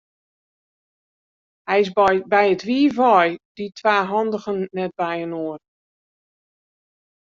Hy 1.67 1.77
is 1.83 1.89
by 2.31 2.43
it 2.53 2.61
wiif 2.69 2.95
wei, 3.03 3.29
dy 3.55 3.65
twa 3.77 3.95
handigen 4.11 4.59
net 4.75 4.93
byinoar. 4.99 5.59